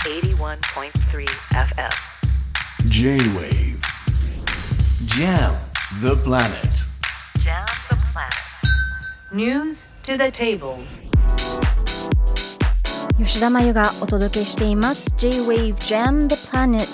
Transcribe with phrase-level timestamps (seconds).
[0.00, 1.90] 81.3 FM.
[2.86, 3.82] J-Wave
[5.04, 5.52] Jam
[6.00, 6.86] the planet
[7.44, 8.32] Jam the planet.
[9.30, 10.78] News to the table.
[13.18, 16.86] 吉田真由がお届けしています J-Wave Jam the Planet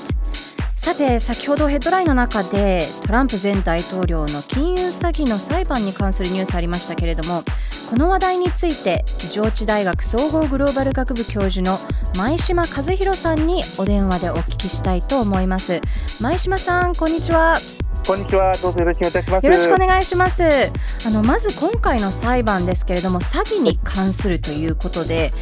[0.75, 7.45] さて先ほどヘッドラインの中でトランプ前大統領の金融詐欺の裁判に関するニュースありましたけれども
[7.88, 11.79] この話題について上智大学総合グローバル学部教授の
[12.16, 15.82] 前島和弘さんにお電話でお聞きしたいと思います
[16.18, 17.58] 前島さんこんにちは
[18.06, 18.56] こんにちは。
[18.62, 19.46] どうぞよろしくお願いします。
[19.46, 20.44] よろしくお願いします
[21.05, 25.32] あのまず今回の裁判ですけれども詐欺に関するということで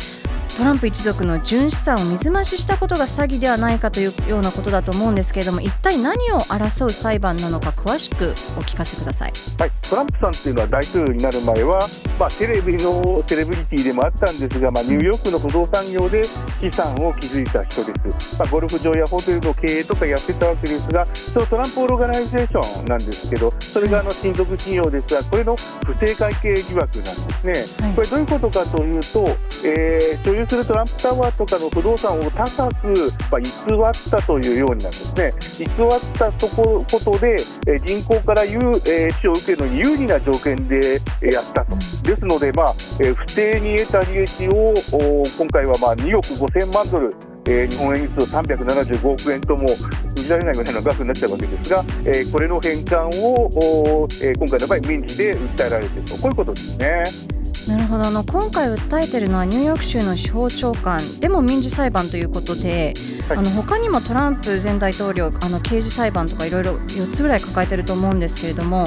[0.56, 9.32] トランプ一族の純資産を水増ししたことが詐欺ではないかというようなことだと思うんですけれども一体何を争う裁判なのか詳しくお聞かせください。
[9.58, 11.88] はい、トランプさんっていうのは大統領になる前は、
[12.20, 27.86] まあ、テレビのセレブリティでもあったんですが、まあ、ニューヨークの不動産業で資産を築いた人です、まあ、ゴルフ場やホテルの経営とかやってたわけですが、そのトランプオーガナイゼーションなんですけど、それがあの親族企業ですが、これの不正会計疑惑なんですね。
[27.86, 27.94] はい。
[27.96, 29.24] これどういうことかというと、
[29.64, 35.32] えー所有するトランプタワーとかの不動産を高く、まあ、偽ったというようになんですね。
[35.58, 35.68] 偽っ
[36.12, 41.76] たとこことで、え銀行から有、えーを受けるのに有利な条件で、えやったと。
[42.02, 47.14] ですので、まあえ不正に得た利益をお今回はまあ2億5000万ドル、
[47.46, 57.33] えー日本円にすると375億円とも信じられないぐらいの額になっちゃうわけですが、えーこれの返還を、えー今回の場合、民事で訴えられていると、こういうことですね。
[57.68, 58.04] なるほど。
[58.04, 62.94] あの今回訴えているのはニューヨーク州の司法長官でも民事裁判ということで、
[63.28, 63.38] はい。
[63.38, 68.86] あの他にもトランプ前大統領あの刑事裁判とかいろいろ4つぐらい抱えてると思うんですけれども、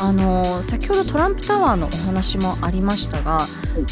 [0.00, 3.46] あの先ほどトランプタワーのお話もありましたが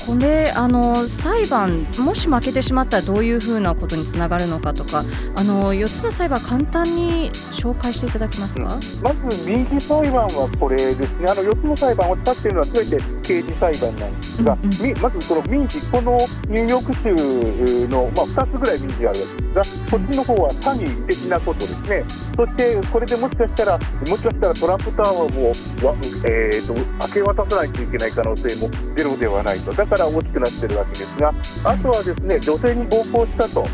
[0.06, 5.04] これあの裁判もし負けてしまったらどういうふうなことにつながるのかとか
[5.36, 8.64] あの4つの裁判簡単に紹介していただけますか、
[9.02, 15.00] まず民事裁判はこれですね、あの4つの裁判を使っているのはすべて刑事裁判なんですが、うんうん。
[15.00, 16.16] まずこの民事、この
[16.48, 22.04] ニューヨーク州の、まあ、2つぐらい民事があるわけですが、こっちの方は詐欺的なことですね、
[22.36, 25.52] そしてこれでもしかしたら、もしかしたらトランプタワーを、
[26.28, 26.74] えー、と
[27.06, 31.32] 明け渡さないといけない可能性もゼロではないと、だから大きくなってるわけですが、
[31.64, 33.64] あとはですね女性に暴行したと。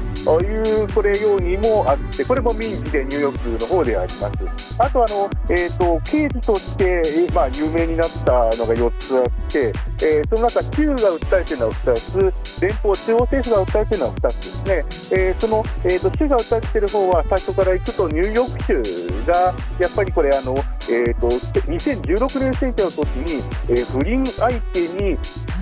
[0.45, 4.77] いうこれようにもあって、これも民事でニューヨークの方であります。
[4.79, 20.55] あとあの、えー、と刑事として、えまあ、有名になったのが4つあって、えーその中、州が訴えているのは2つ、連邦中央政府が訴えているのは2つですね、えーその、えー、と州が訴えている方は最初からいくと、ニューヨーク州がやっぱりこれ、あの
[20.91, 25.17] えー、と2016年選挙の時に、えー不倫相手に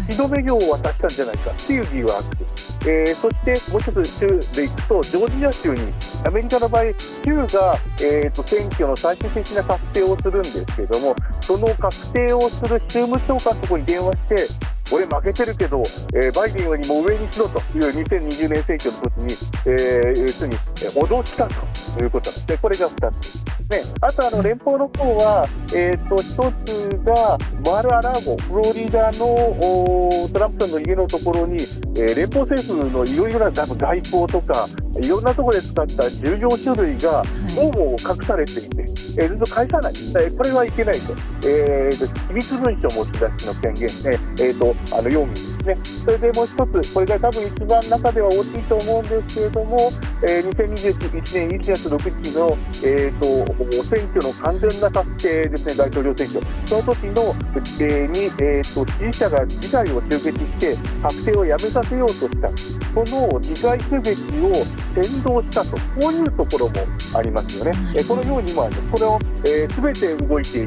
[0.09, 2.25] 口止め料を渡したんじゃないかっていう疑惑、
[2.89, 5.93] えーそしてもう一つ州でいくと、ジョージア州に、
[6.25, 6.83] アメリカの場合、
[7.25, 15.83] 州が、えー、と選挙の最終的な確定をするんですけれども、その確定をする州務長官のところに電話して、俺負けてるけど、
[16.15, 19.35] えーバイデンよりも上にしろという2020年選挙の時に、
[19.67, 22.31] えー要するに、えー脅したということ。
[22.31, 22.59] なんですね。
[22.61, 23.47] これが2つ。
[23.69, 31.57] ね、あとあの連邦の方は、えー、と一つがマール・ア・ラーゴ、フロリダのトランプさんの家のところに、
[31.97, 34.69] えー連邦政府のいろいろな外交とか、
[35.01, 37.23] いろんなところで使った重要書類が
[37.57, 38.85] どうも隠されていて、
[39.19, 41.15] えーずっと返さない、えーこれはいけないと、
[41.45, 57.35] えーと機密文書持ち出しの権限、ねえー、とあの4ですね、それでもう一つ、これが多分一番中では大きいと思うんですけれども、えー2021年1月6日の、えー、と選挙の完全な達成ですね、大統領選挙、その時の、
[57.81, 62.49] えーに、えー、と支持者が議会を集結して、確定をやめさせようとした、
[62.95, 64.11] この議会襲撃
[64.41, 66.73] を先導したと、こういうところも
[67.15, 67.73] ありますよね。
[67.95, 69.19] えーこのように今、これを
[69.75, 70.67] すべ、て動いていっ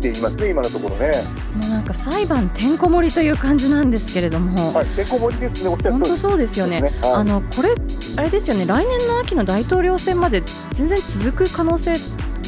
[0.00, 1.10] ていますね、今のところね。
[1.54, 6.80] もうなんか裁判てんこ盛りという感じなんですけれども、はい、ね、本当そうですよね。
[6.80, 7.70] ねはいあのこれ
[8.16, 10.42] あれですよね来年の秋の大統領選まで
[10.72, 11.96] 全然続く可能性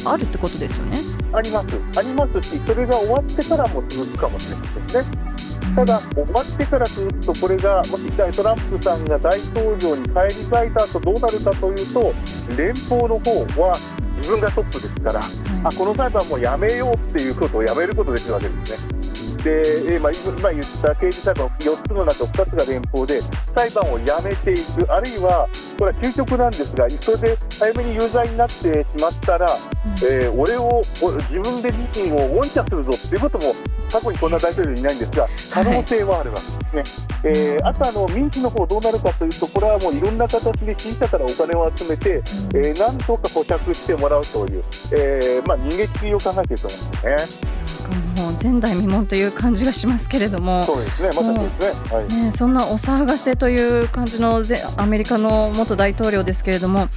[0.05, 0.97] あるってことですよね。
[1.33, 1.67] あります、
[1.97, 5.31] ありますし、それが終わってからも続くかもしれませんね。
[5.75, 12.13] ただ、終わってから続くと、これがもしトランプさんが大統領に返り咲いた後どうなるかというと、
[12.57, 13.77] 連邦の方は
[14.17, 15.21] 自分がトップですから、
[15.63, 19.00] あこの裁判もうやめようっていうことをやめることできるわけですね。
[19.43, 23.21] で、えーまあ、今今言った刑事裁判4つの中2つが連邦で
[23.55, 25.47] 裁判をやめていくあるいは
[25.77, 29.47] これは究極なんですがそれで早めに有罪になってしまったら、
[30.03, 33.53] えー俺をお自分で自身をウォンチャするぞっていうことも
[33.91, 36.37] 過去にこんな大統領いないんですが、可能性はあるわ
[36.71, 37.21] けですね。
[37.23, 42.21] えーあとあの民主の方どうなるかというと、これはもういろんな形で支持者からお金を集めて、
[42.55, 44.63] えーなんとか保釈してもらうという、
[44.93, 46.79] えーまあ、逃げ切りを考えていると思い
[47.17, 47.60] ますね。
[48.21, 50.63] もう前代未聞という感じがしますけれども。
[50.63, 51.97] そうですね、まさにですね。
[51.97, 56.87] はいね、そんなお騒がせという感じのぜアメリカの元大統領ですけれども、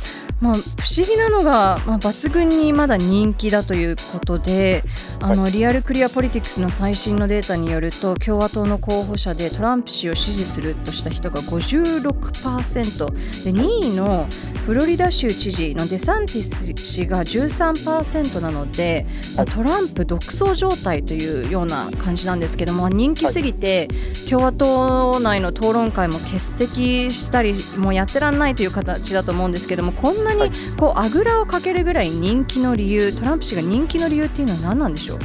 [0.41, 4.82] まあ、不思議なのが、まあ、抜群にまだ人気だということで
[5.21, 14.26] あの、リアルクリア・ポリティクスの最新のデータによると共和党の候補者でトランプ氏を支持するとした人が56%で2位の
[14.67, 19.06] フロリダ州知事のデサンティス氏が13%なので、
[19.37, 23.88] まあトランプ独走状態というような感じなんですけども人気すぎて、
[24.28, 30.50] 共和党内の討論会も欠席したりもうやってらんないという形だと思うんですけどもこんなにはい。
[30.78, 35.19] こうあぐらをかけるぐらい人気の理由トランプ氏が人気の理由っていうのは何なんでしょう？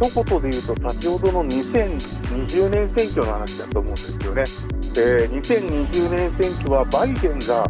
[0.00, 4.44] 一言で言うと、先ほどの2020年選挙の話だと思うんですよね。
[4.96, 7.64] えー2020年選挙はバイデンが、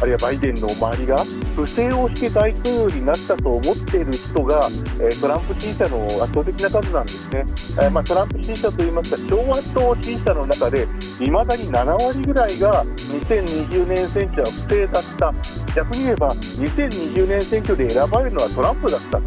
[0.00, 1.16] あるいはバイデンの周りが
[1.54, 4.68] 不正をして大統領になったと思っている人が、
[5.00, 7.44] えートランプ支持者の圧倒的な数なんですね。
[7.82, 10.88] えーまあ、トランプ支持者といいますか、共和党支持者の中で、
[11.20, 15.32] いまだに7割ぐらいが2020年選挙は不正だった。
[15.74, 19.22] 逆に言えば、2020年選挙で選ばれるのはトランプだったと。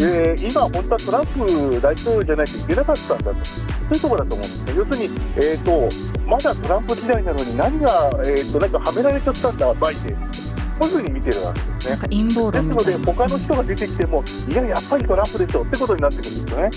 [0.00, 5.04] えー今、本当はトランプ大統領じゃないといけなかったんだと、そういうところだと思うんですね、要するに、
[5.36, 10.20] えー、とまだトランプ時代なのに、何が、えー、となんかはめられちゃったんだ、バイデン、こ
[10.82, 11.98] ういうふうに見てるわけですねなん。
[12.00, 16.70] か陰謀ですので、他の人が出てきても、いや、やっぱりトランプでしょってことになってくるんですよね。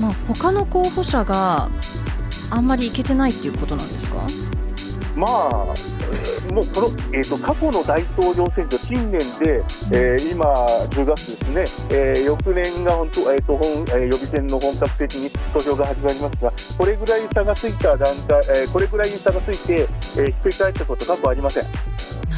[0.00, 1.70] まあ、他の候補者が
[2.50, 4.26] あんまりいけてないっていうことなんですか？
[5.20, 5.74] まあ、
[6.12, 9.62] えーもうこの、えー、と過去の大統領選挙、近年で、
[9.92, 10.44] えー今、
[10.88, 19.86] 10月ですね、えー翌年が本当、えーと本えー予備選の本格的に投票が始まりますが、これぐらい差がついた段階、えーこれぐらい差がついて、
[20.16, 21.64] えーひっくり返ったこと、過去ありません。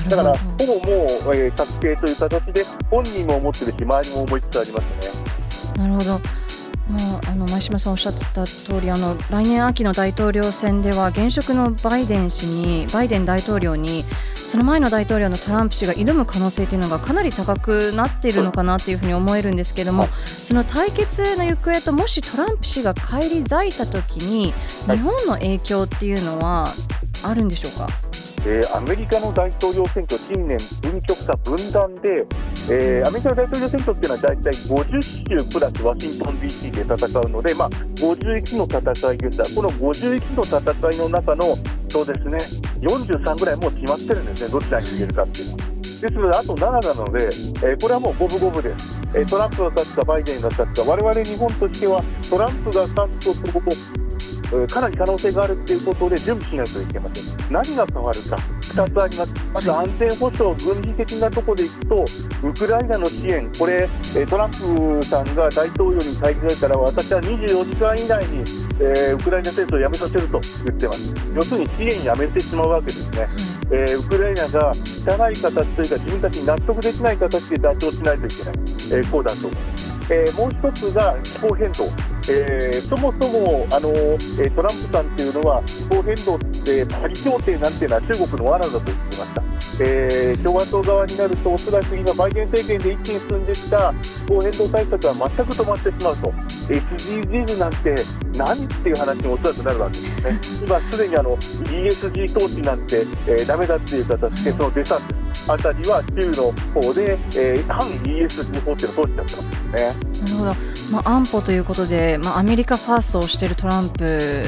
[0.09, 5.79] だから、ほぼもう、えー確定という形で、本人も思ってるし、周りも思いつつありますね。
[5.79, 6.42] なるほど。
[6.89, 14.05] もうあの前島さんおっしゃってた通りあの来年秋の大統領選では現職のバイデン氏にバイデン大統領に
[14.47, 24.53] その前の大統領のトランプ氏が挑む可能性というのがかなり高くなっているのかなというふうに思えるんですけどもその対決の行方ともしトランプ氏が返り咲いた時に
[24.87, 26.69] 日本の影響っていうのは
[27.23, 27.87] あるんでしょうか。
[28.45, 32.27] えーアメリカの大統領選挙、近年、分極化、分断で、
[32.71, 41.57] えーアメリカの大統領選挙っていうのは大体50州プラスワシントン DC で戦うので、まあ、51の戦いでした、この51の戦いの中の、
[41.89, 42.39] そうですね、
[42.81, 45.59] 43ぐらいもう決まってるんですね、どちらに逃げるかっていうのは。
[45.83, 53.61] ですので、あと7なので、えーこれはもう五分五分です、えートランプが勝つか、バイデンが勝つか、我々日本としては、トランプが勝つと、
[54.53, 57.53] えーかなり可能性があるということで準備しないといけません。
[57.53, 58.37] 何が変わるか、
[58.73, 59.33] 2つあります。
[59.53, 62.05] まず安全保障、軍事的なところでいくと、
[62.43, 68.39] ウクライナの支援、これ、えートランプさんが大統領に返り咲いたら、私は24時間以内に、
[68.81, 71.15] えーウクライナ戦争をやめさせると言ってます。
[71.35, 73.29] 要するに支援やめてしまうわけですね。
[73.71, 78.55] えーウクライナが汚い形というか、自分たちに納得できない形で妥協しないといけない、
[78.93, 79.93] えーこうだと思います。
[80.11, 81.85] えーもう一つが気候変動、
[82.29, 89.43] えーそもそもあの、えトランプさんっていうのは気候変動ってパリ協定なんていうのは中国の罠だと言ってました、
[89.81, 93.95] えー共和党側になるとおそらく今バイデン政権で一気に進んできた
[94.27, 96.33] 気候変動対策は全く止まってしまうと。
[96.73, 97.95] SDGs なんて
[98.37, 100.41] 何っていう話におそらくなるわけですね。
[100.67, 105.15] 今すでにあの ESG 投資なんて、えーダメだっていう形でそのデサンテ
[105.49, 110.13] あたりは州の方で、えー反 ESG 法っていうのを通しちゃってますね。
[110.23, 114.45] なるほど、まあ、安保ということで、まあ、アメリカファーストをしているトランプ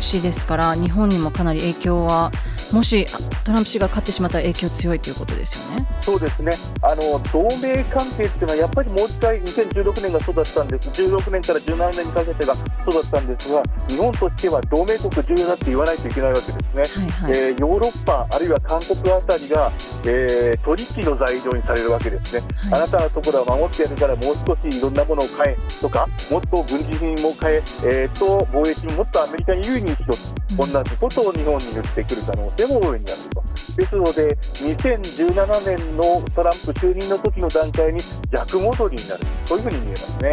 [0.00, 2.32] 氏ですから日本にもかなり影響は
[2.72, 5.86] もしあトランプ氏が勝ってしまったら影響強いということですよね。
[6.02, 6.52] そうですね。
[6.82, 10.88] あの同盟関係っていうのはやっぱりもう一回2016年がそうだったんです。
[10.90, 17.04] 16年から17年にかけてがそうだったんですが日本としては同盟国重要だって言わないといけないわけですね。
[17.06, 17.38] はいはい。
[17.38, 19.72] えーヨーロッパあるいは韓国あたりが、
[20.06, 22.82] えー取引の材料にされるわけですね、はい。
[22.82, 30.20] あなたのところは守ってやるからもう少しいろんなものを買えとかもっと軍事品も買ええーと貿易ももっとアメリカに有利にしろと、
[30.54, 33.42] 同じことを日本に言ってくる可能性も大いにあると。
[33.76, 38.00] ですので、2017年のトランプ就任の時の段階に
[38.30, 40.30] 逆戻りになる、そういうふうに見えますね。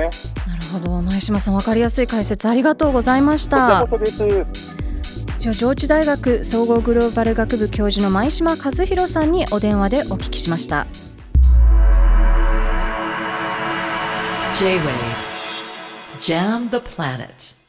[0.48, 1.02] なるほど。
[1.02, 4.28] 前島さん分かりやすい解説ありがとうございましこちらたこそです。
[5.40, 10.88] じゃあ上智大学総合グローバル学部教授の前島和弘さんにお電話でお聞きしました。
[14.58, 14.80] J-Wave.
[16.22, 17.63] Jam the Planet